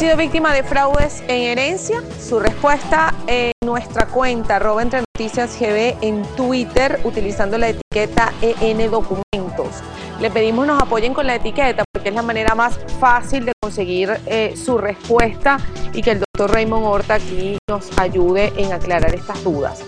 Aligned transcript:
sido 0.00 0.16
víctima 0.16 0.54
de 0.54 0.62
fraudes 0.62 1.22
en 1.28 1.42
herencia? 1.42 2.02
Su 2.18 2.40
respuesta 2.40 3.12
en 3.26 3.52
nuestra 3.62 4.06
cuenta, 4.06 4.56
arroba 4.56 4.80
entre 4.80 5.00
noticias 5.00 5.54
GB 5.60 5.98
en 6.00 6.22
Twitter, 6.36 6.98
utilizando 7.04 7.58
la 7.58 7.68
etiqueta 7.68 8.32
EN 8.40 8.90
Documentos. 8.90 9.82
Le 10.18 10.30
pedimos 10.30 10.66
nos 10.66 10.82
apoyen 10.82 11.12
con 11.12 11.26
la 11.26 11.34
etiqueta 11.34 11.84
porque 11.92 12.08
es 12.08 12.14
la 12.14 12.22
manera 12.22 12.54
más 12.54 12.80
fácil 12.98 13.44
de 13.44 13.52
conseguir 13.60 14.18
eh, 14.24 14.54
su 14.56 14.78
respuesta 14.78 15.58
y 15.92 16.00
que 16.00 16.12
el 16.12 16.20
doctor 16.20 16.50
Raymond 16.50 16.86
Horta 16.86 17.14
aquí 17.16 17.58
nos 17.68 17.90
ayude 17.98 18.54
en 18.56 18.72
aclarar 18.72 19.14
estas 19.14 19.44
dudas. 19.44 19.84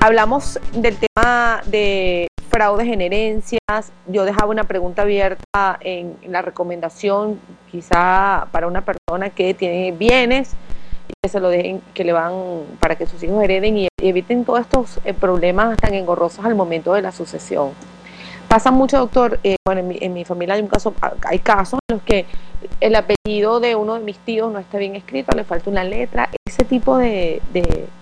Hablamos 0.00 0.60
del 0.74 0.98
tema 0.98 1.62
de 1.64 2.26
fraudes 2.50 2.88
en 2.88 3.00
herencias. 3.00 3.92
Yo 4.06 4.24
dejaba 4.24 4.50
una 4.50 4.64
pregunta 4.64 5.02
abierta 5.02 5.78
en, 5.80 6.16
la 6.28 6.42
recomendación, 6.42 7.40
quizá 7.70 8.48
para 8.50 8.66
una 8.66 8.84
persona 8.84 9.30
que 9.30 9.54
tiene 9.54 9.92
bienes 9.92 10.52
y 11.08 11.12
que 11.22 11.28
se 11.28 11.40
lo 11.40 11.48
dejen, 11.48 11.80
que 11.94 12.04
le 12.04 12.12
van 12.12 12.32
para 12.80 12.96
que 12.96 13.06
sus 13.06 13.22
hijos 13.22 13.42
hereden 13.42 13.78
y 13.78 13.88
eviten 13.98 14.44
todos 14.44 14.60
estos 14.60 15.00
eh, 15.04 15.14
problemas 15.14 15.78
tan 15.78 15.94
engorrosos 15.94 16.44
al 16.44 16.54
momento 16.54 16.92
de 16.92 17.02
la 17.02 17.12
sucesión. 17.12 17.70
Pasa 18.48 18.72
mucho, 18.72 18.98
doctor. 18.98 19.38
Eh, 19.44 19.54
bueno, 19.64 19.88
en 19.88 20.12
mi, 20.12 20.24
familia 20.24 20.56
hay 20.56 20.60
un 20.60 20.66
caso, 20.66 20.92
hay 21.22 21.38
casos 21.38 21.78
en 21.88 21.96
los 21.96 22.02
que 22.02 22.26
el 22.80 22.96
apellido 22.96 23.60
de 23.60 23.76
uno 23.76 23.94
de 23.94 24.00
mis 24.00 24.18
tíos 24.18 24.52
no 24.52 24.58
está 24.58 24.76
bien 24.76 24.96
escrito, 24.96 25.36
le 25.36 25.44
falta 25.44 25.70
una 25.70 25.84
letra. 25.84 26.28
Ese 26.44 26.64
tipo 26.64 26.96
de, 26.98 27.40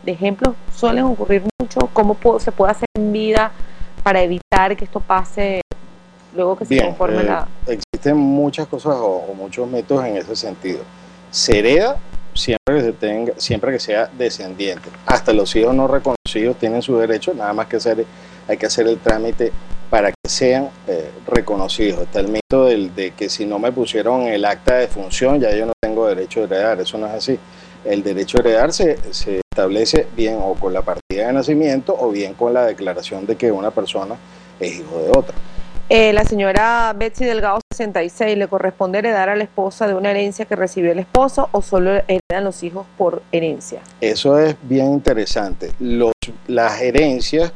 ejemplos 0.07 0.55
suelen 0.75 1.05
ocurrir 1.05 1.43
mucho. 1.61 1.91
¿Cómo 1.93 2.17
se 2.39 2.51
puede 2.51 2.73
hacer 2.73 2.89
en 2.97 3.13
vida 3.13 3.53
para 3.99 4.23
evitar 4.23 4.77
que 4.77 4.85
esto 4.85 5.01
pase 5.01 5.61
luego 6.35 6.57
que 6.57 6.65
se 6.65 6.83
conforme 6.83 7.23
eh, 7.23 7.25
la... 7.25 7.49
Existen 7.67 8.17
muchas 8.17 8.67
cosas 8.67 8.95
o, 8.99 9.35
muchos 9.37 9.69
métodos 9.69 10.05
en 10.07 10.17
ese 10.17 10.37
sentido. 10.37 10.81
Se 11.31 11.59
hereda 11.59 11.97
siempre 12.35 12.77
que, 12.77 12.83
se 12.83 12.93
tenga, 12.93 13.33
siempre 13.37 13.73
que 13.73 13.81
sea 13.81 14.07
descendiente. 14.07 14.89
Hasta 15.07 15.33
los 15.33 15.55
hijos 15.57 15.75
no 15.75 15.89
reconocidos 15.89 16.57
tienen 16.59 16.83
su 16.83 16.97
derecho, 16.97 17.35
nada 17.35 17.53
más 17.53 17.67
que 17.67 17.77
hacer, 17.77 18.05
hay 18.47 18.57
que 18.57 18.67
hacer 18.67 18.87
el 18.87 18.99
trámite 18.99 19.53
para 19.91 20.11
que 20.11 20.29
sean 20.29 20.69
eh, 20.87 21.11
reconocidos. 21.27 22.03
Está 22.03 22.21
el 22.21 22.29
mito 22.29 22.67
del, 22.67 22.95
de 22.95 23.13
que 23.13 23.29
si 23.29 23.47
no 23.47 23.59
me 23.59 23.73
pusieron 23.73 24.23
el 24.23 24.45
acta 24.45 24.75
de 24.77 24.89
función, 24.89 25.41
ya 25.41 25.55
yo 25.55 25.67
no 25.67 25.73
tengo 25.81 26.07
derecho 26.07 26.41
a 26.41 26.45
heredar. 26.45 26.81
Eso 26.81 26.99
no 26.99 27.07
es 27.07 27.15
así. 27.15 27.39
El 27.85 28.03
derecho 28.03 28.39
a 28.39 28.41
heredar 28.41 28.73
se, 28.73 28.99
se 29.13 29.41
establece 29.59 30.07
bien 30.17 30.39
o 30.41 30.55
con 30.55 30.73
la 30.73 30.83
partida 30.83 31.27
de 31.27 31.33
nacimiento 31.33 31.97
o 31.99 32.11
bien 32.11 32.35
con 32.35 32.55
la 32.55 32.65
declaración 32.65 33.27
de 33.27 33.35
que 33.35 33.51
una 33.51 33.73
persona 33.73 34.15
es 34.61 34.79
hijo 34.79 35.03
de 35.03 35.11
otra. 35.11 35.35
Eh, 35.89 36.13
la 36.13 36.23
señora 36.23 36.95
Betsy 36.97 37.25
Delgado 37.25 37.59
66 37.73 38.39
le 38.39 38.47
corresponde 38.47 39.01
heredar 39.01 39.29
a 39.31 39.35
la 39.35 39.43
esposa 39.43 39.89
de 39.89 39.95
una 39.95 40.13
herencia 40.13 40.45
que 40.45 40.55
recibió 40.55 40.93
el 40.93 41.01
esposo 41.01 41.49
o 41.51 41.61
solo 41.61 41.91
heredan 42.07 42.45
los 42.45 42.63
hijos 42.63 42.87
por 42.97 43.23
herencia. 43.33 43.81
Eso 44.01 44.39
es 44.39 44.55
bien 44.63 44.93
interesante. 44.93 45.73
Los, 45.81 46.13
las 46.47 46.81
herencias 46.81 47.53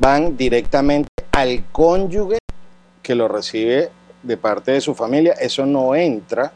van 0.00 0.34
directamente 0.34 1.10
al 1.32 1.64
cónyuge 1.72 2.38
que 3.02 3.14
lo 3.14 3.28
recibe 3.28 3.90
de 4.22 4.36
parte 4.38 4.72
de 4.72 4.80
su 4.80 4.94
familia. 4.94 5.34
Eso 5.34 5.66
no 5.66 5.94
entra 5.94 6.52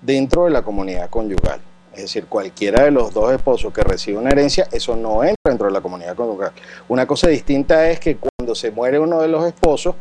dentro 0.00 0.44
de 0.44 0.52
la 0.52 0.62
comunidad 0.62 1.10
conyugal. 1.10 1.60
Es 1.96 2.02
decir, 2.02 2.26
cualquiera 2.26 2.84
de 2.84 2.90
los 2.90 3.14
dos 3.14 3.32
esposos 3.32 3.72
que 3.72 3.82
recibe 3.82 4.18
una 4.18 4.28
herencia, 4.28 4.68
eso 4.70 4.94
no 4.94 5.24
entra 5.24 5.36
dentro 5.46 5.66
de 5.66 5.72
la 5.72 5.80
comunidad 5.80 6.14
conyugal. 6.14 6.52
Una 6.88 7.06
cosa 7.06 7.28
distinta 7.28 7.88
es 7.88 7.98
que 7.98 8.18
cuando 8.18 8.54
se 8.54 8.70
muere 8.70 8.98
uno 8.98 9.22
de 9.22 9.28
los 9.28 9.46
esposos, 9.46 9.94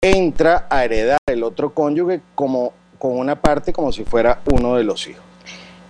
entra 0.00 0.66
a 0.70 0.82
heredar 0.82 1.18
el 1.26 1.42
otro 1.42 1.74
cónyuge 1.74 2.22
como, 2.34 2.72
con 2.98 3.18
una 3.18 3.38
parte 3.38 3.70
como 3.70 3.92
si 3.92 4.04
fuera 4.04 4.40
uno 4.50 4.76
de 4.76 4.84
los 4.84 5.06
hijos. 5.08 5.22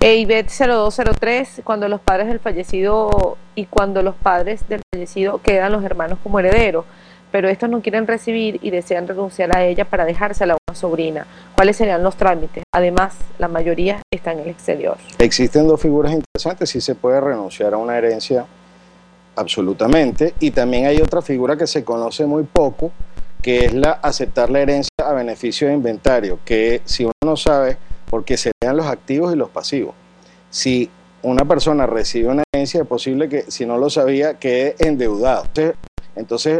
EIBET 0.01 0.49
0203, 0.49 1.61
cuando 1.63 1.87
los 1.87 2.01
padres 2.01 2.27
del 2.27 2.41
fallecido 2.41 3.39
y 3.55 3.67
cuando 3.67 4.03
los 4.03 4.17
padres 4.17 4.67
del 4.69 4.81
fallecido 4.93 5.41
quedan 5.43 5.71
los 5.71 5.85
hermanos 5.85 6.19
como 6.25 6.41
herederos 6.41 6.87
pero 7.31 7.49
estos 7.49 7.71
no 7.71 7.81
quieren 7.81 8.07
recibir 8.07 8.59
y 8.63 8.71
desean 8.71 9.07
renunciar 9.07 9.57
a 9.57 9.65
ella 9.65 9.85
para 9.85 10.05
dejársela 10.05 10.55
a 10.55 10.59
una 10.69 10.77
sobrina. 10.77 11.27
¿Cuáles 11.55 11.77
serían 11.77 12.03
los 12.03 12.17
trámites? 12.17 12.65
Además, 12.73 13.15
la 13.39 13.49
mayoría 13.49 14.03
está 14.11 14.33
en 14.33 14.41
el 14.41 14.49
exterior. 14.49 14.97
Existen 15.19 15.67
dos 15.69 15.81
figuras 15.81 16.13
interesantes, 16.13 16.71
sí 16.71 16.81
se 16.81 16.95
puede 16.95 17.21
renunciar 17.21 17.75
a 17.75 17.77
una 17.77 17.97
herencia 17.97 18.47
absolutamente, 19.37 20.35
y 20.41 20.51
también 20.51 20.87
hay 20.87 21.01
otra 21.01 21.23
figura 21.23 21.57
que 21.57 21.67
se 21.67 21.85
conoce 21.85 22.27
muy 22.27 22.43
poco, 22.43 22.91
que 23.41 23.65
es 23.65 23.73
la 23.73 23.93
aceptar 23.93 24.51
la 24.51 24.61
herencia 24.61 24.91
a 25.03 25.13
beneficio 25.15 25.69
de 25.69 25.75
inventario, 25.75 26.41
que 26.45 26.83
si 26.85 27.05
uno 27.05 27.13
no 27.25 27.37
sabe, 27.37 27.79
porque 28.11 28.37
serían 28.37 28.77
los 28.77 28.87
activos 28.87 29.33
y 29.33 29.37
los 29.37 29.49
pasivos. 29.49 29.95
Si 30.51 30.91
una 31.23 31.45
persona 31.45 31.87
recibe 31.87 32.29
una 32.29 32.43
herencia, 32.53 32.83
es 32.83 32.87
posible 32.87 33.29
que 33.29 33.51
si 33.51 33.67
no 33.67 33.79
lo 33.79 33.89
sabía 33.89 34.35
quede 34.35 34.75
endeudado. 34.79 35.45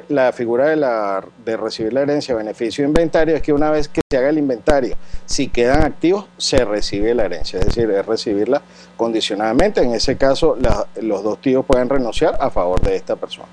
La 0.09 0.33
figura 0.33 0.69
de, 0.69 0.77
la, 0.77 1.25
de 1.45 1.57
recibir 1.57 1.93
la 1.93 2.03
herencia, 2.03 2.35
beneficio 2.35 2.85
inventario, 2.85 3.37
es 3.37 3.43
que 3.43 3.53
una 3.53 3.71
vez 3.71 3.89
que 3.89 4.01
se 4.11 4.19
haga 4.19 4.29
el 4.29 4.39
inventario, 4.39 4.97
si 5.27 5.49
quedan 5.49 5.83
activos, 5.83 6.27
se 6.37 6.65
recibe 6.65 7.15
la 7.15 7.25
herencia, 7.25 7.59
es 7.61 7.67
decir, 7.67 7.91
es 7.91 8.07
recibirla 8.07 8.63
condicionadamente. 8.97 9.83
En 9.83 9.95
ese 9.95 10.17
caso, 10.17 10.57
los 11.01 11.23
dos 11.23 11.41
tíos 11.41 11.65
pueden 11.65 11.89
renunciar 11.89 12.37
a 12.41 12.51
favor 12.51 12.81
de 12.81 12.97
esta 12.97 13.17
persona. 13.17 13.49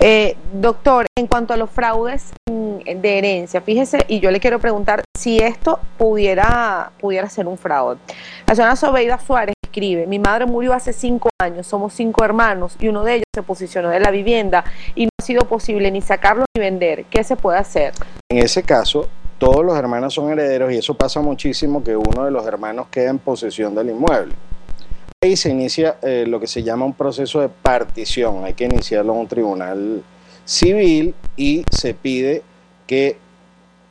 Eh, 0.00 0.36
doctor, 0.52 1.06
en 1.16 1.26
cuanto 1.26 1.54
a 1.54 1.56
los 1.56 1.70
fraudes 1.70 2.32
de 2.46 3.18
herencia, 3.18 3.60
fíjese, 3.60 4.04
y 4.08 4.20
yo 4.20 4.30
le 4.30 4.40
quiero 4.40 4.58
preguntar 4.58 5.04
si 5.16 5.38
esto 5.38 5.78
pudiera, 5.96 6.90
pudiera 6.98 7.28
ser 7.28 7.46
un 7.46 7.56
fraude. 7.56 7.98
La 8.46 8.54
señora 8.54 8.74
Sobeida 8.74 9.20
Suárez 9.20 9.54
escribe, 9.72 10.06
mi 10.06 10.18
madre 10.18 10.44
murió 10.44 10.74
hace 10.74 10.92
cinco 10.92 11.30
años, 11.40 11.66
somos 11.66 11.94
cinco 11.94 12.22
hermanos 12.24 12.76
y 12.78 12.88
uno 12.88 13.02
de 13.04 13.14
ellos 13.14 13.24
se 13.34 13.42
posicionó 13.42 13.88
de 13.88 14.00
la 14.00 14.10
vivienda 14.10 14.64
y 14.94 15.06
no 15.06 15.10
ha 15.18 15.24
sido 15.24 15.46
posible 15.46 15.90
ni 15.90 16.02
sacarlo 16.02 16.44
ni 16.54 16.60
vender. 16.60 17.06
¿Qué 17.06 17.24
se 17.24 17.36
puede 17.36 17.58
hacer? 17.58 17.94
En 18.28 18.38
ese 18.38 18.62
caso, 18.62 19.08
todos 19.38 19.64
los 19.64 19.74
hermanos 19.76 20.12
son 20.12 20.30
herederos 20.30 20.70
y 20.72 20.76
eso 20.76 20.92
pasa 20.94 21.22
muchísimo 21.22 21.82
que 21.82 21.96
uno 21.96 22.26
de 22.26 22.30
los 22.30 22.46
hermanos 22.46 22.88
queda 22.90 23.08
en 23.08 23.18
posesión 23.18 23.74
del 23.74 23.88
inmueble. 23.88 24.34
Ahí 25.22 25.36
se 25.36 25.48
inicia 25.48 25.96
eh, 26.02 26.26
lo 26.28 26.38
que 26.38 26.46
se 26.46 26.62
llama 26.62 26.84
un 26.84 26.92
proceso 26.92 27.40
de 27.40 27.48
partición, 27.48 28.44
hay 28.44 28.52
que 28.52 28.64
iniciarlo 28.64 29.14
en 29.14 29.20
un 29.20 29.26
tribunal 29.26 30.02
civil 30.44 31.14
y 31.36 31.64
se 31.70 31.94
pide 31.94 32.42
que 32.86 33.16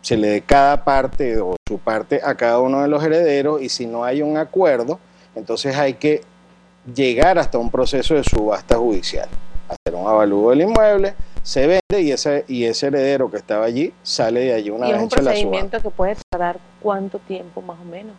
se 0.02 0.16
le 0.16 0.28
dé 0.28 0.42
cada 0.42 0.84
parte 0.84 1.40
o 1.40 1.56
su 1.68 1.80
parte 1.80 2.22
a 2.24 2.36
cada 2.36 2.60
uno 2.60 2.82
de 2.82 2.88
los 2.88 3.04
herederos 3.04 3.62
y 3.62 3.70
si 3.70 3.88
no 3.88 4.04
hay 4.04 4.22
un 4.22 4.38
acuerdo, 4.38 5.00
entonces 5.36 5.76
hay 5.76 5.94
que 5.96 6.22
llegar 6.94 7.38
hasta 7.38 7.58
un 7.58 7.70
proceso 7.70 8.16
de 8.16 8.24
subasta 8.24 8.78
judicial, 8.78 9.30
hacer 9.68 9.96
un 9.96 10.08
avalúo 10.08 10.50
del 10.50 10.62
inmueble, 10.62 11.14
se 11.44 11.62
vende 11.62 12.02
y 12.02 12.12
ese, 12.12 12.46
y 12.48 12.66
ese 12.66 12.88
heredero 12.88 13.30
que 13.32 13.38
estaba 13.38 13.66
allí 13.66 13.94
sale 14.04 14.42
de 14.42 14.54
allí 14.54 14.70
una 14.70 14.88
¿Y 14.88 14.92
vez 14.92 14.98
es 14.98 15.04
un 15.04 15.10
procedimiento 15.10 15.80
que 15.82 15.90
puede 15.90 16.16
tardar 16.30 16.60
cuánto 16.82 17.20
tiempo 17.20 17.62
más 17.62 17.80
o 17.80 17.86
menos? 17.86 18.16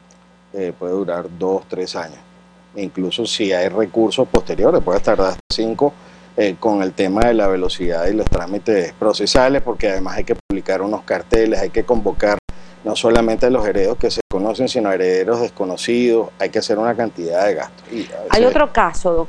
Eh, 0.53 0.73
puede 0.79 0.93
durar 0.93 1.27
dos, 1.39 1.63
tres 1.69 1.97
años. 1.97 2.19
incluso 2.75 3.27
si 3.27 3.53
hay 3.53 3.69
recursos 3.69 4.27
posteriores, 4.29 4.83
puede 4.83 5.01
tardar 5.01 5.29
hasta 5.29 5.41
cinco 5.53 5.93
eh, 6.37 6.57
con 6.59 6.83
el 6.83 6.95
tema 6.95 7.27
de 7.27 7.35
la 7.35 7.47
velocidad 7.47 8.07
y 8.07 8.15
los 8.15 8.27
trámites 8.27 8.95
procesales, 8.95 9.61
porque 9.61 9.91
además 9.91 10.17
hay 10.17 10.25
que 10.25 10.35
publicar 10.35 10.81
unos 10.81 11.03
carteles, 11.03 11.61
hay 11.61 11.69
que 11.69 11.85
convocar 11.85 12.39
no 12.85 12.97
solamente 12.97 13.47
a 13.47 13.51
los 13.51 13.67
herederos 13.67 13.99
que 13.99 14.11
se 14.11 14.22
conocen, 14.33 14.67
sino 14.67 14.91
herederos 14.91 15.43
desconocidos, 15.43 16.31
hay 16.39 16.49
que 16.49 16.59
hacer 16.59 16.79
una 16.79 16.97
cantidad 16.97 17.45
de 17.45 17.55
gastos. 17.55 17.85
Hay 18.31 18.45
otro 18.47 18.73
caso, 18.73 19.29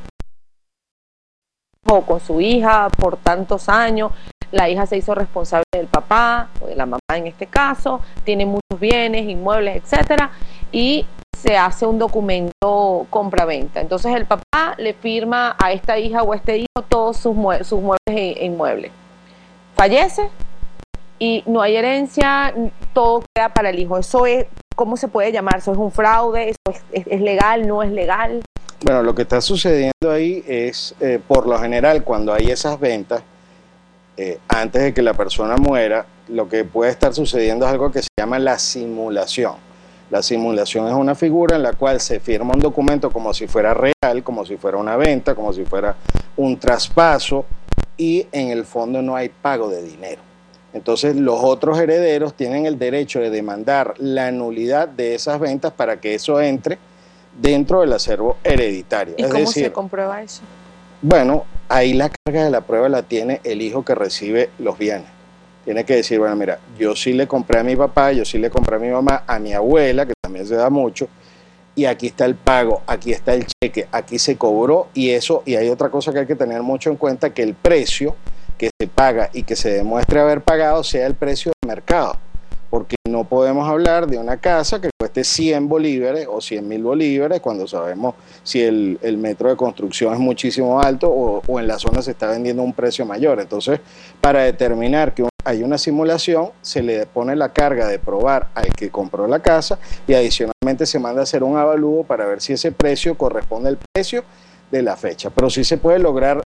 doctor, 1.83 2.05
con 2.05 2.21
su 2.21 2.39
hija 2.39 2.87
por 2.89 3.17
tantos 3.17 3.67
años, 3.67 4.13
la 4.51 4.69
hija 4.69 4.85
se 4.85 4.95
hizo 4.95 5.13
responsable 5.13 5.65
del 5.73 5.87
papá 5.87 6.47
o 6.61 6.67
de 6.67 6.75
la 6.77 6.85
mamá 6.85 6.99
en 7.13 7.27
este 7.27 7.47
caso, 7.47 7.99
tiene 8.23 8.45
muchos 8.45 8.79
bienes, 8.79 9.27
inmuebles, 9.27 9.83
etcétera, 9.83 10.31
y 10.71 11.05
se 11.37 11.57
hace 11.57 11.85
un 11.85 11.99
documento 11.99 13.05
compra-venta. 13.09 13.81
Entonces 13.81 14.15
el 14.15 14.25
papá 14.25 14.75
le 14.77 14.93
firma 14.93 15.57
a 15.61 15.73
esta 15.73 15.99
hija 15.99 16.23
o 16.23 16.31
a 16.31 16.37
este 16.37 16.59
hijo 16.59 16.81
todos 16.87 17.17
sus, 17.17 17.35
sus 17.67 17.81
muebles 17.81 17.97
e 18.07 18.45
inmuebles. 18.45 18.91
Fallece 19.75 20.29
y 21.19 21.43
no 21.45 21.61
hay 21.61 21.75
herencia, 21.75 22.53
todo 22.93 23.23
queda 23.33 23.49
para 23.49 23.69
el 23.69 23.79
hijo. 23.79 23.97
Eso 23.97 24.25
es, 24.25 24.45
¿cómo 24.75 24.97
se 24.97 25.07
puede 25.07 25.31
llamar? 25.31 25.57
¿Eso 25.57 25.71
es 25.71 25.77
un 25.77 25.91
fraude? 25.91 26.49
¿Eso 26.49 26.79
es, 26.91 27.21
legal? 27.21 27.67
¿No 27.67 27.83
es 27.83 27.91
legal? 27.91 28.41
Bueno, 28.83 29.03
lo 29.03 29.15
que 29.15 29.21
está 29.21 29.41
sucediendo 29.41 30.11
ahí 30.11 30.43
es, 30.47 30.95
eh, 30.99 31.19
por 31.25 31.47
lo 31.47 31.57
general, 31.59 32.03
cuando 32.03 32.33
hay 32.33 32.49
esas 32.49 32.79
ventas, 32.79 33.23
eh, 34.17 34.39
antes 34.47 34.81
de 34.81 34.93
que 34.93 35.01
la 35.01 35.13
persona 35.13 35.55
muera, 35.57 36.05
lo 36.27 36.47
que 36.47 36.63
puede 36.65 36.91
estar 36.91 37.13
sucediendo 37.13 37.65
es 37.65 37.71
algo 37.71 37.91
que 37.91 38.01
se 38.01 38.09
llama 38.17 38.39
la 38.39 38.59
simulación 38.59 39.55
la 40.13 40.21
simulación 40.21 40.87
es 40.87 40.93
una 40.93 41.15
figura 41.15 41.55
en 41.55 41.63
la 41.63 41.73
cual 41.73 41.99
se 41.99 42.19
firma 42.19 42.53
un 42.53 42.59
documento 42.59 43.09
como 43.09 43.33
si 43.33 43.47
fuera 43.47 43.73
real, 43.73 44.23
como 44.23 44.45
si 44.45 44.57
fuera 44.57 44.77
una 44.77 44.95
venta, 44.95 45.33
como 45.33 45.51
si 45.51 45.65
fuera 45.65 45.95
un 46.37 46.59
traspaso 46.59 47.45
y 47.97 48.27
en 48.31 48.49
el 48.49 48.63
fondo 48.63 49.01
no 49.01 49.15
hay 49.15 49.29
pago 49.29 49.69
de 49.69 49.81
dinero. 49.81 50.21
Entonces 50.73 51.15
los 51.15 51.39
otros 51.43 51.79
herederos 51.79 52.33
tienen 52.33 52.65
el 52.65 52.79
derecho 52.79 53.19
de 53.19 53.29
demandar 53.29 53.93
la 53.99 54.31
nulidad 54.31 54.87
de 54.87 55.15
esas 55.15 55.39
ventas 55.39 55.71
para 55.71 56.01
que 56.01 56.15
eso 56.15 56.41
entre 56.41 56.77
dentro 57.39 57.81
del 57.81 57.93
acervo 57.93 58.37
hereditario. 58.43 59.15
¿Y 59.17 59.23
cómo 59.23 59.45
se 59.45 59.71
comprueba 59.71 60.21
eso? 60.21 60.41
Bueno, 61.01 61.45
ahí 61.69 61.93
la 61.93 62.09
carga 62.09 62.45
de 62.45 62.49
la 62.49 62.61
prueba 62.61 62.89
la 62.89 63.03
tiene 63.03 63.41
el 63.43 63.61
hijo 63.61 63.85
que 63.85 63.93
recibe 63.93 64.49
los 64.57 64.77
bienes 64.77 65.13
tiene 65.63 65.85
que 65.85 65.95
decir, 65.95 66.19
bueno, 66.19 66.35
mira, 66.35 66.59
yo 66.77 66.95
sí 66.95 67.13
le 67.13 67.27
compré 67.27 67.59
a 67.59 67.63
mi 67.63 67.75
papá, 67.75 68.11
yo 68.11 68.25
sí 68.25 68.37
le 68.37 68.49
compré 68.49 68.75
a 68.75 68.79
mi 68.79 68.89
mamá, 68.89 69.23
a 69.25 69.39
mi 69.39 69.53
abuela, 69.53 70.05
que 70.05 70.13
también 70.21 70.45
se 70.45 70.55
da 70.55 70.69
mucho, 70.69 71.07
y 71.75 71.85
aquí 71.85 72.07
está 72.07 72.25
el 72.25 72.35
pago, 72.35 72.81
aquí 72.85 73.11
está 73.11 73.33
el 73.33 73.45
cheque, 73.47 73.87
aquí 73.91 74.19
se 74.19 74.37
cobró, 74.37 74.89
y 74.93 75.11
eso, 75.11 75.41
y 75.45 75.55
hay 75.55 75.69
otra 75.69 75.89
cosa 75.89 76.11
que 76.11 76.19
hay 76.19 76.25
que 76.27 76.35
tener 76.35 76.61
mucho 76.61 76.89
en 76.89 76.97
cuenta, 76.97 77.33
que 77.33 77.43
el 77.43 77.53
precio 77.53 78.15
que 78.57 78.69
se 78.79 78.87
paga 78.87 79.29
y 79.33 79.43
que 79.43 79.55
se 79.55 79.71
demuestre 79.71 80.19
haber 80.19 80.41
pagado 80.41 80.83
sea 80.83 81.07
el 81.07 81.15
precio 81.15 81.51
de 81.61 81.67
mercado 81.67 82.17
porque 82.73 82.95
no 83.07 83.23
podemos 83.25 83.69
hablar 83.69 84.07
de 84.07 84.17
una 84.17 84.37
casa 84.37 84.81
que 84.81 84.89
cueste 84.99 85.23
100 85.23 85.69
bolívares 85.69 86.27
o 86.27 86.41
100 86.41 86.67
mil 86.67 86.81
bolívares 86.81 87.39
cuando 87.39 87.67
sabemos 87.67 88.15
si 88.41 88.63
el, 88.63 88.97
metro 89.19 89.49
de 89.49 89.55
construcción 89.55 90.11
es 90.11 90.19
muchísimo 90.19 90.81
alto 90.81 91.07
o, 91.07 91.59
en 91.59 91.67
la 91.67 91.77
zona 91.77 92.01
se 92.01 92.09
está 92.09 92.31
vendiendo 92.31 92.63
un 92.63 92.73
precio 92.73 93.05
mayor. 93.05 93.39
Entonces, 93.39 93.79
para 94.19 94.41
determinar 94.41 95.13
que 95.13 95.23
hay 95.45 95.61
una 95.61 95.77
simulación, 95.77 96.49
se 96.63 96.81
le 96.81 97.05
pone 97.05 97.35
la 97.35 97.53
carga 97.53 97.87
de 97.87 97.99
probar 97.99 98.49
al 98.55 98.73
que 98.73 98.89
compró 98.89 99.27
la 99.27 99.37
casa 99.37 99.77
y 100.07 100.15
adicionalmente 100.15 100.87
se 100.87 100.97
manda 100.97 101.19
a 101.19 101.25
hacer 101.25 101.43
un 101.43 101.57
avalúo 101.57 102.03
para 102.03 102.25
ver 102.25 102.41
si 102.41 102.53
ese 102.53 102.71
precio 102.71 103.15
corresponde 103.15 103.69
al 103.69 103.77
precio 103.93 104.23
de 104.71 104.81
la 104.81 104.97
fecha. 104.97 105.29
Pero 105.29 105.51
sí 105.51 105.63
se 105.63 105.77
puede 105.77 105.99
lograr 105.99 106.41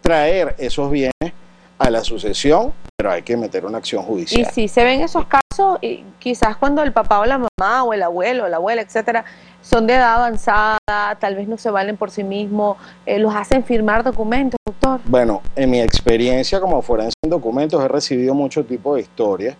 traer 0.00 0.54
esos 0.56 0.90
bienes 0.90 1.34
a 1.78 1.90
la 1.90 2.02
sucesión, 2.02 2.72
pero 2.96 3.10
hay 3.10 3.22
que 3.22 3.36
meter 3.36 3.64
una 3.66 3.78
acción 3.78 4.02
judicial. 4.02 4.40
Y 4.40 4.44
si 4.52 4.68
se 4.68 4.84
ven 4.84 5.00
esos 5.00 5.26
casos, 5.26 5.78
y 5.82 6.04
quizás 6.18 6.56
cuando 6.56 6.82
el 6.82 6.92
papá 6.92 7.20
o 7.20 7.26
la 7.26 7.38
mamá 7.38 7.84
o 7.84 7.92
el 7.92 8.02
abuelo 8.02 8.44
o 8.44 8.48
la 8.48 8.56
abuela, 8.56 8.82
etcétera, 8.82 9.24
son 9.60 9.86
de 9.86 9.94
edad 9.94 10.14
avanzada, 10.14 10.78
tal 11.18 11.34
vez 11.34 11.48
no 11.48 11.58
se 11.58 11.70
valen 11.70 11.96
por 11.96 12.10
sí 12.10 12.24
mismos, 12.24 12.78
eh, 13.04 13.18
los 13.18 13.34
hacen 13.34 13.64
firmar 13.64 14.02
documentos, 14.02 14.56
doctor. 14.64 15.00
Bueno, 15.04 15.42
en 15.54 15.70
mi 15.70 15.80
experiencia 15.80 16.60
como 16.60 16.80
forense 16.82 17.14
en 17.22 17.30
documentos 17.30 17.82
he 17.84 17.88
recibido 17.88 18.34
mucho 18.34 18.64
tipo 18.64 18.94
de 18.94 19.02
historias 19.02 19.56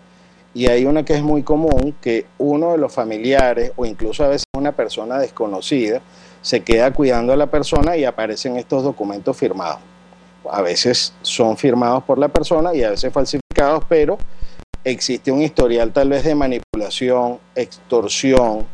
y 0.54 0.68
hay 0.68 0.86
una 0.86 1.04
que 1.04 1.14
es 1.14 1.22
muy 1.22 1.42
común, 1.42 1.94
que 2.00 2.26
uno 2.38 2.72
de 2.72 2.78
los 2.78 2.92
familiares 2.92 3.72
o 3.76 3.84
incluso 3.84 4.24
a 4.24 4.28
veces 4.28 4.46
una 4.56 4.72
persona 4.72 5.18
desconocida 5.18 6.00
se 6.40 6.62
queda 6.62 6.92
cuidando 6.92 7.32
a 7.32 7.36
la 7.36 7.48
persona 7.48 7.96
y 7.96 8.04
aparecen 8.04 8.56
estos 8.56 8.82
documentos 8.82 9.36
firmados 9.36 9.80
a 10.50 10.62
veces 10.62 11.12
son 11.22 11.56
firmados 11.56 12.04
por 12.04 12.18
la 12.18 12.28
persona 12.28 12.74
y 12.74 12.82
a 12.82 12.90
veces 12.90 13.12
falsificados, 13.12 13.84
pero 13.88 14.18
existe 14.84 15.32
un 15.32 15.42
historial 15.42 15.92
tal 15.92 16.08
vez 16.08 16.24
de 16.24 16.34
manipulación, 16.34 17.38
extorsión 17.54 18.66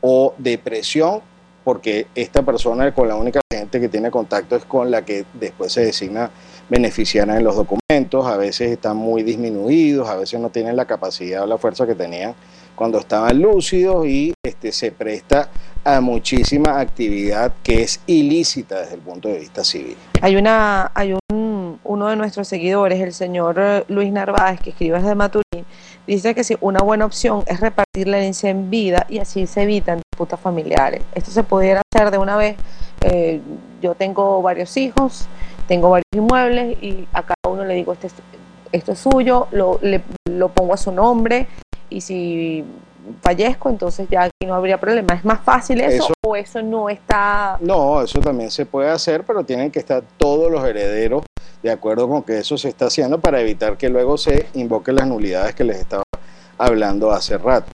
o 0.00 0.34
depresión, 0.38 1.20
porque 1.64 2.06
esta 2.14 2.42
persona 2.42 2.94
con 2.94 3.08
la 3.08 3.16
única 3.16 3.40
gente 3.52 3.80
que 3.80 3.88
tiene 3.88 4.10
contacto 4.10 4.56
es 4.56 4.64
con 4.64 4.90
la 4.90 5.04
que 5.04 5.24
después 5.34 5.72
se 5.72 5.84
designa 5.84 6.30
beneficiaria 6.68 7.36
en 7.36 7.44
los 7.44 7.56
documentos, 7.56 8.26
a 8.26 8.36
veces 8.36 8.70
están 8.70 8.96
muy 8.96 9.22
disminuidos, 9.22 10.08
a 10.08 10.16
veces 10.16 10.40
no 10.40 10.50
tienen 10.50 10.76
la 10.76 10.86
capacidad 10.86 11.42
o 11.42 11.46
la 11.46 11.58
fuerza 11.58 11.86
que 11.86 11.94
tenían 11.94 12.34
cuando 12.78 13.00
estaban 13.00 13.42
lúcidos 13.42 14.06
y 14.06 14.32
este, 14.40 14.70
se 14.70 14.92
presta 14.92 15.48
a 15.82 16.00
muchísima 16.00 16.78
actividad 16.78 17.52
que 17.64 17.82
es 17.82 18.00
ilícita 18.06 18.78
desde 18.78 18.94
el 18.94 19.00
punto 19.00 19.28
de 19.28 19.40
vista 19.40 19.64
civil. 19.64 19.96
Hay 20.20 20.36
una, 20.36 20.92
hay 20.94 21.16
un, 21.32 21.80
uno 21.82 22.06
de 22.06 22.14
nuestros 22.14 22.46
seguidores, 22.46 23.00
el 23.00 23.12
señor 23.12 23.84
Luis 23.88 24.12
Narváez, 24.12 24.60
que 24.60 24.70
escribe 24.70 25.00
desde 25.00 25.16
Maturín, 25.16 25.64
dice 26.06 26.36
que 26.36 26.44
si 26.44 26.56
una 26.60 26.80
buena 26.80 27.04
opción 27.04 27.42
es 27.48 27.58
repartir 27.58 28.06
la 28.06 28.18
herencia 28.18 28.48
en 28.48 28.70
vida 28.70 29.06
y 29.08 29.18
así 29.18 29.48
se 29.48 29.62
evitan 29.62 30.00
disputas 30.12 30.38
familiares. 30.38 31.02
Esto 31.16 31.32
se 31.32 31.42
pudiera 31.42 31.82
hacer 31.92 32.12
de 32.12 32.18
una 32.18 32.36
vez. 32.36 32.56
Eh, 33.00 33.40
yo 33.82 33.96
tengo 33.96 34.40
varios 34.40 34.76
hijos, 34.76 35.26
tengo 35.66 35.90
varios 35.90 36.06
inmuebles 36.14 36.80
y 36.80 37.08
a 37.12 37.22
cada 37.22 37.34
uno 37.48 37.64
le 37.64 37.74
digo, 37.74 37.92
este, 37.92 38.08
esto 38.70 38.92
es 38.92 39.00
suyo, 39.00 39.48
lo, 39.50 39.80
lo 40.26 40.48
pongo 40.50 40.74
a 40.74 40.76
su 40.76 40.92
nombre 40.92 41.48
y 41.90 42.00
si 42.00 42.64
fallezco, 43.22 43.70
entonces 43.70 44.08
ya 44.10 44.24
aquí 44.24 44.46
no 44.46 44.54
habría 44.54 44.78
problema. 44.78 45.14
¿Es 45.14 45.24
más 45.24 45.40
fácil 45.40 45.80
eso, 45.80 46.12
o 46.26 46.36
eso 46.36 46.62
no 46.62 46.88
está...? 46.88 47.58
No, 47.60 48.02
eso 48.02 48.20
también 48.20 48.50
se 48.50 48.66
puede 48.66 48.90
hacer, 48.90 49.24
pero 49.24 49.44
tienen 49.44 49.70
que 49.70 49.78
estar 49.78 50.02
todos 50.16 50.50
los 50.50 50.64
herederos 50.64 51.22
de 51.62 51.70
acuerdo 51.70 52.08
con 52.08 52.22
que 52.22 52.38
eso 52.38 52.56
se 52.56 52.68
está 52.68 52.86
haciendo 52.86 53.20
para 53.20 53.40
evitar 53.40 53.76
que 53.76 53.88
luego 53.88 54.16
se 54.16 54.46
invoquen 54.54 54.96
las 54.96 55.06
nulidades 55.06 55.54
que 55.54 55.64
les 55.64 55.78
estaba 55.78 56.04
hablando 56.56 57.10
hace 57.10 57.38
rato. 57.38 57.70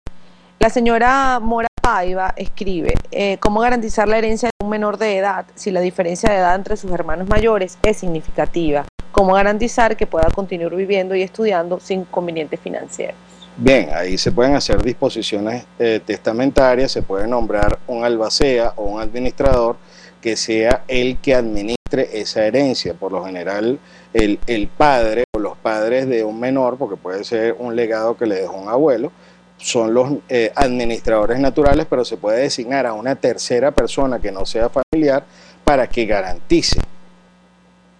La 0.58 0.70
señora 0.70 1.40
Mora 1.40 1.68
Paiva 1.82 2.32
escribe, 2.36 2.94
eh, 3.10 3.36
¿cómo 3.38 3.60
garantizar 3.60 4.06
la 4.06 4.18
herencia 4.18 4.48
de 4.48 4.64
un 4.64 4.70
menor 4.70 4.96
de 4.96 5.18
edad 5.18 5.46
si 5.56 5.72
la 5.72 5.80
diferencia 5.80 6.30
de 6.30 6.36
edad 6.36 6.54
entre 6.54 6.76
sus 6.76 6.92
hermanos 6.92 7.28
mayores 7.28 7.78
es 7.82 7.96
significativa? 7.96 8.84
¿Cómo 9.12 9.34
garantizar 9.34 9.94
que 9.94 10.06
pueda 10.06 10.28
continuar 10.34 10.74
viviendo 10.74 11.14
y 11.14 11.20
estudiando 11.20 11.78
sin 11.78 12.04
convenientes 12.06 12.58
financieros? 12.58 13.14
Bien, 13.58 13.90
ahí 13.94 14.16
se 14.16 14.32
pueden 14.32 14.54
hacer 14.54 14.82
disposiciones 14.82 15.66
eh, 15.78 16.00
testamentarias, 16.04 16.90
se 16.90 17.02
puede 17.02 17.28
nombrar 17.28 17.78
un 17.86 18.02
albacea 18.02 18.72
o 18.76 18.84
un 18.84 19.02
administrador 19.02 19.76
que 20.22 20.34
sea 20.34 20.84
el 20.88 21.18
que 21.18 21.34
administre 21.34 22.08
esa 22.14 22.46
herencia. 22.46 22.94
Por 22.94 23.12
lo 23.12 23.22
general, 23.22 23.78
el, 24.14 24.68
padre 24.68 25.24
o 25.36 25.38
los 25.38 25.58
padres 25.58 26.08
de 26.08 26.24
un 26.24 26.40
menor, 26.40 26.78
porque 26.78 26.96
puede 26.96 27.22
ser 27.24 27.54
un 27.58 27.76
legado 27.76 28.16
que 28.16 28.24
le 28.24 28.36
dejó 28.36 28.56
un 28.56 28.70
abuelo, 28.70 29.12
son 29.58 29.92
los 29.92 30.10
eh, 30.30 30.50
administradores 30.54 31.38
naturales, 31.38 31.86
pero 31.88 32.06
se 32.06 32.16
puede 32.16 32.40
designar 32.40 32.86
a 32.86 32.94
una 32.94 33.16
tercera 33.16 33.72
persona 33.72 34.18
que 34.18 34.32
no 34.32 34.46
sea 34.46 34.70
familiar 34.70 35.24
para 35.64 35.86
que 35.86 36.06
garantice 36.06 36.80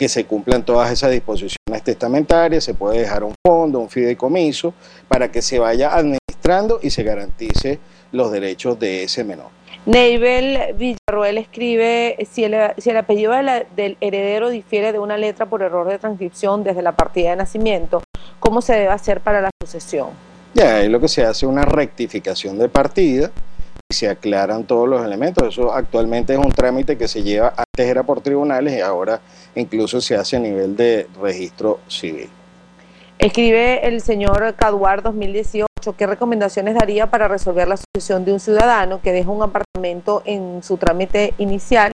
que 0.03 0.09
se 0.09 0.25
cumplan 0.25 0.65
todas 0.65 0.91
esas 0.91 1.13
disposiciones 1.13 1.85
testamentarias, 1.85 2.65
se 2.65 2.75
puede 2.75 2.99
dejar 2.99 3.23
un 3.23 3.37
fondo, 3.47 3.79
un 3.79 3.89
fideicomiso, 3.89 4.75
para 5.07 5.31
que 5.31 5.41
se 5.41 5.61
vaya 5.61 5.95
administrando 5.95 6.81
y 6.83 6.91
se 6.91 7.05
garantice 7.05 7.79
los 8.11 8.33
derechos 8.33 8.81
de 8.81 9.05
ese 9.05 9.23
menor. 9.23 9.51
Neibel 9.87 10.75
Villarroel 10.75 11.39
escribe, 11.39 12.17
si 12.29 12.43
el, 12.43 12.57
si 12.79 12.91
el 12.91 12.97
apellido 12.97 13.33
del 13.77 13.97
heredero 14.01 14.51
difiere 14.51 14.91
de 14.91 14.99
una 14.99 15.17
letra 15.17 15.47
por 15.47 15.63
error 15.63 15.87
de 15.87 16.01
transcripción 16.01 16.65
desde 16.65 16.83
la 16.83 16.97
partida 16.97 17.31
de 17.31 17.37
nacimiento, 17.37 18.03
¿cómo 18.41 18.61
se 18.61 18.73
debe 18.73 18.89
hacer 18.89 19.21
para 19.21 19.41
la 19.41 19.51
sucesión? 19.63 20.09
Ya, 20.53 20.79
ahí 20.79 20.89
lo 20.89 20.99
que 20.99 21.07
se 21.07 21.23
hace 21.23 21.47
es 21.47 21.51
una 21.51 21.65
rectificación 21.65 22.59
de 22.59 22.69
partida, 22.69 23.31
se 23.93 24.09
aclaran 24.09 24.65
todos 24.65 24.89
los 24.89 25.05
elementos. 25.05 25.49
Eso 25.49 25.73
actualmente 25.73 26.33
es 26.33 26.39
un 26.39 26.51
trámite 26.51 26.97
que 26.97 27.09
se 27.09 27.23
lleva, 27.23 27.55
antes 27.57 27.87
era 27.87 28.03
por 28.03 28.21
tribunales 28.21 28.77
y 28.77 28.81
ahora 28.81 29.21
incluso 29.55 30.01
se 30.01 30.17
hace 30.17 30.37
a 30.37 30.41
nivel 30.41 30.77
de 30.77 31.07
registro 31.21 31.81
civil. 31.89 32.29
Escribe 33.19 33.87
el 33.87 34.01
señor 34.01 34.55
Caduar 34.57 35.03
2018, 35.03 35.67
¿qué 35.97 36.07
recomendaciones 36.07 36.75
daría 36.75 37.09
para 37.09 37.29
resolver 37.29 37.69
la 37.69 37.77
sucesión 37.77 38.25
de 38.25 38.33
un 38.33 38.41
ciudadano 38.41 39.01
que 39.01 39.13
deja 39.13 39.31
un 39.31 39.43
apartamento 39.43 40.23
en 40.25 40.63
su 40.63 40.77
trámite 40.77 41.35
inicial? 41.39 41.93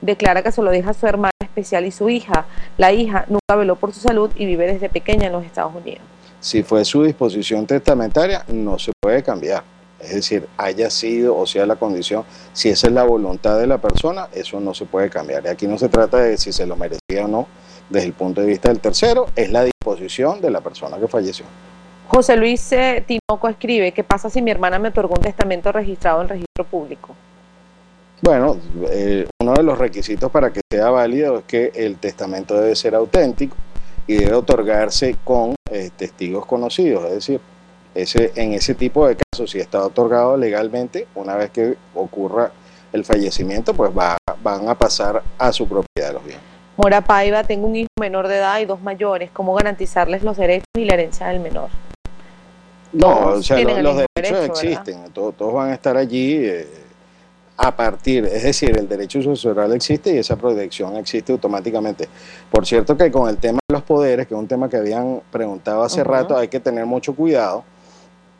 Declara 0.00 0.42
que 0.42 0.52
se 0.52 0.62
lo 0.62 0.70
deja 0.70 0.90
a 0.90 0.94
su 0.94 1.06
hermana 1.06 1.32
especial 1.42 1.84
y 1.84 1.90
su 1.90 2.08
hija. 2.08 2.46
La 2.76 2.92
hija 2.92 3.24
nunca 3.28 3.56
veló 3.56 3.74
por 3.74 3.92
su 3.92 3.98
salud 3.98 4.30
y 4.36 4.46
vive 4.46 4.72
desde 4.72 4.88
pequeña 4.88 5.26
en 5.26 5.32
los 5.32 5.44
Estados 5.44 5.74
Unidos. 5.74 6.02
Si 6.38 6.62
fue 6.62 6.84
su 6.84 7.02
disposición 7.02 7.66
testamentaria, 7.66 8.44
no 8.46 8.78
se 8.78 8.92
puede 9.00 9.24
cambiar. 9.24 9.77
Es 10.00 10.14
decir, 10.14 10.46
haya 10.56 10.90
sido 10.90 11.36
o 11.36 11.46
sea 11.46 11.66
la 11.66 11.76
condición, 11.76 12.24
si 12.52 12.68
esa 12.68 12.86
es 12.86 12.92
la 12.92 13.02
voluntad 13.02 13.58
de 13.58 13.66
la 13.66 13.78
persona, 13.78 14.28
eso 14.32 14.60
no 14.60 14.74
se 14.74 14.86
puede 14.86 15.10
cambiar. 15.10 15.44
Y 15.44 15.48
aquí 15.48 15.66
no 15.66 15.76
se 15.78 15.88
trata 15.88 16.18
de 16.18 16.36
si 16.38 16.52
se 16.52 16.66
lo 16.66 16.76
merecía 16.76 17.24
o 17.24 17.28
no 17.28 17.48
desde 17.90 18.06
el 18.06 18.12
punto 18.12 18.40
de 18.40 18.46
vista 18.46 18.68
del 18.68 18.80
tercero, 18.80 19.26
es 19.34 19.50
la 19.50 19.64
disposición 19.64 20.40
de 20.40 20.50
la 20.50 20.60
persona 20.60 20.98
que 20.98 21.08
falleció. 21.08 21.46
José 22.08 22.36
Luis 22.36 22.72
eh, 22.72 23.04
Tinoco 23.06 23.48
escribe, 23.48 23.92
¿qué 23.92 24.04
pasa 24.04 24.30
si 24.30 24.40
mi 24.40 24.50
hermana 24.50 24.78
me 24.78 24.88
otorgó 24.88 25.14
un 25.14 25.22
testamento 25.22 25.72
registrado 25.72 26.22
en 26.22 26.28
registro 26.28 26.64
público? 26.64 27.14
Bueno, 28.22 28.56
eh, 28.90 29.28
uno 29.40 29.54
de 29.54 29.62
los 29.62 29.78
requisitos 29.78 30.30
para 30.30 30.52
que 30.52 30.60
sea 30.70 30.90
válido 30.90 31.38
es 31.38 31.44
que 31.44 31.70
el 31.74 31.96
testamento 31.96 32.58
debe 32.58 32.74
ser 32.74 32.94
auténtico 32.94 33.56
y 34.06 34.16
debe 34.16 34.34
otorgarse 34.34 35.16
con 35.22 35.54
eh, 35.70 35.90
testigos 35.96 36.46
conocidos, 36.46 37.04
es 37.04 37.12
decir, 37.12 37.40
ese, 37.94 38.32
en 38.36 38.52
ese 38.52 38.74
tipo 38.74 39.06
de 39.06 39.16
casos, 39.16 39.50
si 39.50 39.58
está 39.58 39.84
otorgado 39.84 40.36
legalmente, 40.36 41.06
una 41.14 41.36
vez 41.36 41.50
que 41.50 41.76
ocurra 41.94 42.52
el 42.92 43.04
fallecimiento, 43.04 43.74
pues 43.74 43.90
va, 43.96 44.16
van 44.42 44.68
a 44.68 44.74
pasar 44.76 45.22
a 45.38 45.52
su 45.52 45.68
propiedad 45.68 46.12
los 46.12 46.24
bienes. 46.24 46.42
Mora 46.76 47.00
Paiva, 47.02 47.42
tengo 47.42 47.66
un 47.66 47.74
hijo 47.74 47.88
menor 47.98 48.28
de 48.28 48.36
edad 48.36 48.60
y 48.60 48.64
dos 48.64 48.80
mayores, 48.80 49.30
¿cómo 49.32 49.54
garantizarles 49.54 50.22
los 50.22 50.36
derechos 50.36 50.68
y 50.76 50.84
la 50.84 50.94
herencia 50.94 51.26
del 51.26 51.40
menor? 51.40 51.70
No, 52.92 53.26
o 53.26 53.42
sea, 53.42 53.58
los, 53.58 53.96
derechos 54.14 54.46
existen, 54.46 55.10
todos, 55.12 55.52
van 55.52 55.70
a 55.70 55.74
estar 55.74 55.96
allí 55.96 56.36
eh, 56.36 56.66
a 57.56 57.74
partir, 57.74 58.24
es 58.24 58.44
decir, 58.44 58.78
el 58.78 58.88
derecho 58.88 59.20
sucesoral 59.20 59.72
existe 59.72 60.14
y 60.14 60.18
esa 60.18 60.36
protección 60.36 60.96
existe 60.96 61.32
automáticamente. 61.32 62.08
Por 62.50 62.64
cierto 62.64 62.96
que 62.96 63.10
con 63.10 63.28
el 63.28 63.36
tema 63.38 63.58
de 63.68 63.74
los 63.74 63.82
poderes, 63.82 64.28
que 64.28 64.34
es 64.34 64.40
un 64.40 64.46
tema 64.46 64.68
que 64.68 64.76
habían 64.76 65.20
preguntado 65.30 65.82
hace 65.82 66.04
rato, 66.04 66.36
hay 66.36 66.46
que 66.46 66.60
tener 66.60 66.86
mucho 66.86 67.14
cuidado 67.14 67.64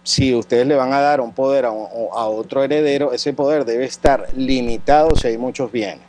si 0.03 0.35
ustedes 0.35 0.67
le 0.67 0.75
van 0.75 0.93
a 0.93 1.01
dar 1.01 1.21
un 1.21 1.33
poder 1.33 1.67
a, 1.67 1.73
otro 1.73 2.63
heredero, 2.63 3.13
ese 3.13 3.33
poder 3.33 3.65
debe 3.65 3.85
estar 3.85 4.29
limitado 4.35 5.15
si 5.17 5.29
hay 5.29 5.39
muchos 5.39 5.71
bienes. 5.71 6.07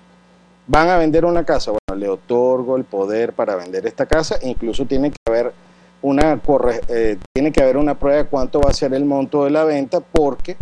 Van 0.67 0.89
a 0.89 0.97
vender 0.97 1.25
una 1.25 1.43
casa, 1.43 1.71
bueno, 1.71 1.99
le 1.99 2.07
otorgo 2.07 2.77
el 2.77 2.85
poder 2.85 3.33
para 3.33 3.55
vender 3.55 3.85
esta 3.87 4.05
casa, 4.05 4.37
incluso 4.41 4.85
tiene 4.85 5.11
que 5.11 5.17
haber 5.27 5.51
una 6.01 6.39
eh, 6.87 7.17
tiene 7.33 7.51
que 7.51 7.61
haber 7.61 7.75
una 7.75 7.99
prueba 7.99 8.23
de 8.23 8.29
cuánto 8.29 8.61
va 8.61 8.69
a 8.69 8.73
ser 8.73 8.93
el 8.93 9.03
monto 9.03 9.43
de 9.43 9.49
la 9.49 9.63
venta, 9.63 9.99
porque 9.99 10.55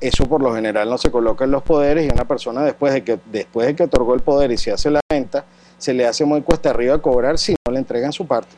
eso 0.00 0.24
por 0.24 0.42
lo 0.42 0.54
general 0.54 0.90
no 0.90 0.98
se 0.98 1.10
coloca 1.10 1.44
en 1.44 1.52
los 1.52 1.62
poderes 1.62 2.04
y 2.04 2.12
una 2.12 2.26
persona 2.26 2.62
después 2.62 2.92
de 2.92 3.04
que 3.04 3.18
después 3.30 3.68
de 3.68 3.76
que 3.76 3.84
otorgó 3.84 4.14
el 4.14 4.20
poder 4.20 4.50
y 4.50 4.58
se 4.58 4.72
hace 4.72 4.90
la 4.90 5.00
venta, 5.08 5.44
se 5.78 5.94
le 5.94 6.06
hace 6.06 6.24
muy 6.24 6.42
cuesta 6.42 6.70
arriba 6.70 7.00
cobrar 7.00 7.38
si 7.38 7.54
no 7.66 7.72
le 7.72 7.78
entregan 7.78 8.12
su 8.12 8.26
parte. 8.26 8.50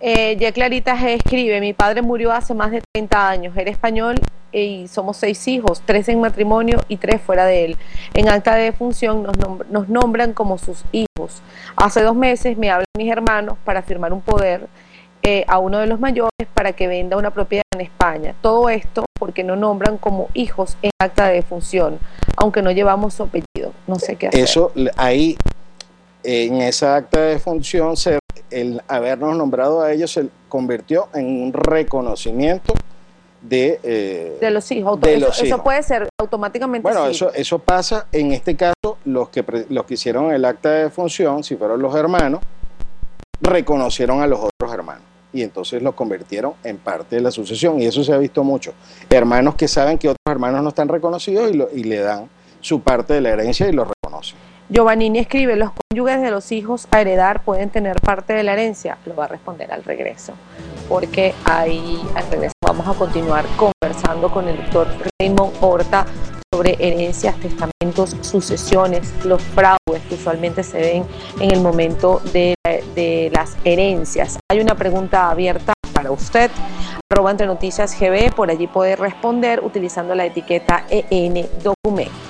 Eh, 0.00 0.36
ya 0.38 0.50
Clarita 0.50 0.94
escribe, 1.10 1.60
mi 1.60 1.74
padre 1.74 2.00
murió 2.00 2.32
hace 2.32 2.54
más 2.54 2.70
de 2.70 2.82
30 2.92 3.28
años, 3.28 3.56
era 3.56 3.70
español 3.70 4.16
y 4.52 4.88
somos 4.88 5.18
seis 5.18 5.46
hijos, 5.46 5.82
tres 5.84 6.08
en 6.08 6.20
matrimonio 6.20 6.78
y 6.88 6.96
tres 6.96 7.20
fuera 7.20 7.44
de 7.44 7.66
él. 7.66 7.76
En 8.14 8.28
acta 8.28 8.54
de 8.54 8.64
defunción 8.64 9.22
nos, 9.70 9.88
nombran 9.88 10.32
como 10.32 10.58
sus 10.58 10.84
hijos. 10.92 11.42
Hace 11.76 12.02
dos 12.02 12.16
meses 12.16 12.56
me 12.56 12.70
hablan 12.70 12.86
mis 12.96 13.12
hermanos 13.12 13.58
para 13.64 13.82
firmar 13.82 14.12
un 14.12 14.22
poder 14.22 14.66
eh, 15.22 15.44
a 15.46 15.58
uno 15.58 15.78
de 15.78 15.86
los 15.86 16.00
mayores 16.00 16.48
para 16.54 16.72
que 16.72 16.88
venda 16.88 17.16
una 17.16 17.30
propiedad 17.30 17.64
en 17.74 17.82
España. 17.82 18.34
Todo 18.40 18.70
esto 18.70 19.04
porque 19.18 19.44
no 19.44 19.54
nombran 19.54 19.98
como 19.98 20.28
hijos 20.32 20.78
en 20.82 20.90
acta 20.98 21.28
de 21.28 21.34
defunción, 21.34 21.98
aunque 22.36 22.62
no 22.62 22.70
llevamos 22.70 23.14
su 23.14 23.24
apellido. 23.24 23.72
No 23.86 23.96
sé 23.96 24.16
qué 24.16 24.28
hacer. 24.28 24.40
Eso 24.40 24.72
ahí, 24.96 25.36
en 26.24 26.62
esa 26.62 26.96
acta 26.96 27.20
de 27.20 27.30
defunción 27.32 27.96
se 27.96 28.19
el 28.50 28.82
habernos 28.88 29.36
nombrado 29.36 29.82
a 29.82 29.92
ellos 29.92 30.12
se 30.12 30.28
convirtió 30.48 31.08
en 31.14 31.26
un 31.26 31.52
reconocimiento 31.52 32.74
de, 33.42 33.80
eh, 33.82 34.38
de 34.40 34.50
los 34.50 34.70
hijos. 34.70 34.98
eso, 35.02 35.62
puede 35.62 35.82
ser 35.82 36.08
automáticamente. 36.18 36.82
Bueno, 36.82 37.06
eso, 37.06 37.32
eso 37.32 37.58
pasa, 37.58 38.06
en 38.12 38.32
este 38.32 38.56
caso, 38.56 38.98
los 39.04 39.30
que, 39.30 39.44
los 39.68 39.84
que 39.84 39.94
hicieron 39.94 40.32
el 40.32 40.44
acta 40.44 40.70
de 40.70 40.90
función, 40.90 41.42
si 41.42 41.56
fueron 41.56 41.80
los 41.80 41.94
hermanos, 41.94 42.40
reconocieron 43.40 44.20
a 44.20 44.26
los 44.26 44.40
otros 44.40 44.72
hermanos 44.72 45.04
y 45.32 45.42
entonces 45.42 45.82
los 45.82 45.94
convirtieron 45.94 46.54
en 46.64 46.78
parte 46.78 47.16
de 47.16 47.22
la 47.22 47.30
sucesión 47.30 47.80
y 47.80 47.86
eso 47.86 48.02
se 48.04 48.12
ha 48.12 48.18
visto 48.18 48.44
mucho. 48.44 48.74
Hermanos 49.08 49.54
que 49.54 49.68
saben 49.68 49.96
que 49.96 50.08
otros 50.08 50.18
hermanos 50.28 50.62
no 50.62 50.68
están 50.70 50.88
reconocidos 50.88 51.50
y, 51.52 51.80
y 51.80 51.84
le 51.84 52.00
dan 52.00 52.28
su 52.60 52.80
parte 52.80 53.14
de 53.14 53.20
la 53.20 53.30
herencia 53.30 53.68
y 53.68 53.72
los 53.72 53.86
reconocen. 53.88 53.99
Giovannini 54.72 55.18
escribe, 55.18 55.56
¿los 55.56 55.72
cónyuges 55.72 56.22
de 56.22 56.30
los 56.30 56.52
hijos 56.52 56.86
a 56.92 57.00
heredar 57.00 57.42
pueden 57.42 57.70
tener 57.70 58.00
parte 58.00 58.34
de 58.34 58.44
la 58.44 58.52
herencia? 58.52 58.98
Lo 59.04 59.16
va 59.16 59.24
a 59.24 59.28
responder 59.28 59.72
al 59.72 59.82
regreso, 59.82 60.34
porque 60.88 61.34
ahí 61.44 62.00
al 62.14 62.30
regreso 62.30 62.52
vamos 62.64 62.86
a 62.86 62.96
continuar 62.96 63.44
conversando 63.56 64.30
con 64.30 64.46
el 64.46 64.56
doctor 64.58 64.86
Raymond 65.18 65.54
Horta 65.60 66.06
sobre 66.54 66.76
herencias, 66.78 67.34
testamentos, 67.40 68.16
sucesiones, 68.20 69.12
los 69.24 69.42
fraudes 69.42 70.02
que 70.08 70.14
usualmente 70.14 70.62
se 70.62 70.80
ven 70.80 71.04
en 71.40 71.50
el 71.50 71.60
momento 71.60 72.22
de, 72.32 72.54
las 73.32 73.56
herencias. 73.64 74.38
Hay 74.48 74.60
una 74.60 74.76
pregunta 74.76 75.30
abierta 75.30 75.72
para 75.92 76.12
usted, 76.12 76.48
arroba 77.10 77.34
GB, 77.34 78.34
por 78.36 78.52
allí 78.52 78.68
puede 78.68 78.94
responder 78.94 79.64
utilizando 79.64 80.14
la 80.14 80.26
etiqueta 80.26 80.84
EN 80.88 81.48
Documentos. 81.60 82.29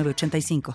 85 0.00 0.62